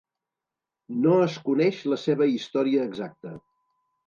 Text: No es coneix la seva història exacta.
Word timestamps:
No 1.03 1.11
es 1.25 1.35
coneix 1.49 1.83
la 1.93 2.01
seva 2.05 2.29
història 2.33 2.89
exacta. 2.91 3.37